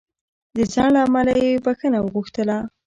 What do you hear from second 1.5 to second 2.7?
بخښنه وغوښتله.